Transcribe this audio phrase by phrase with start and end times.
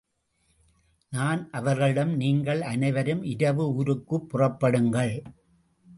[1.11, 5.23] நான் அவர்களிடம், நீங்கள் அனைவரும் இரவு ஊருக்குப் புறப்படுங்கள்.